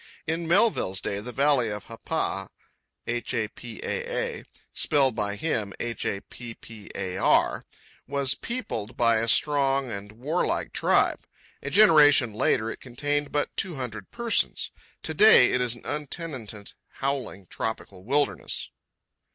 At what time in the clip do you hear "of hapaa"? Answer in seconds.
1.69-2.49